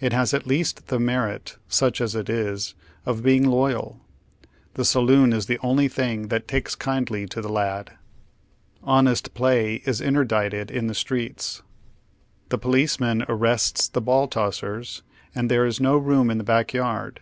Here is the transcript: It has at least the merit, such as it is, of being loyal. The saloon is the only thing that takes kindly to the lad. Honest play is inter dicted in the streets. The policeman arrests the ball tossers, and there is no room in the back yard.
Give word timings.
It 0.00 0.12
has 0.12 0.34
at 0.34 0.44
least 0.44 0.88
the 0.88 0.98
merit, 0.98 1.54
such 1.68 2.00
as 2.00 2.16
it 2.16 2.28
is, 2.28 2.74
of 3.06 3.22
being 3.22 3.46
loyal. 3.48 4.00
The 4.74 4.84
saloon 4.84 5.32
is 5.32 5.46
the 5.46 5.60
only 5.62 5.86
thing 5.86 6.26
that 6.30 6.48
takes 6.48 6.74
kindly 6.74 7.26
to 7.28 7.40
the 7.40 7.48
lad. 7.48 7.92
Honest 8.82 9.34
play 9.34 9.76
is 9.86 10.00
inter 10.00 10.24
dicted 10.24 10.72
in 10.72 10.88
the 10.88 10.94
streets. 10.94 11.62
The 12.48 12.58
policeman 12.58 13.24
arrests 13.28 13.86
the 13.86 14.00
ball 14.02 14.26
tossers, 14.26 15.02
and 15.32 15.48
there 15.48 15.64
is 15.64 15.78
no 15.80 15.96
room 15.96 16.28
in 16.28 16.38
the 16.38 16.42
back 16.42 16.72
yard. 16.74 17.20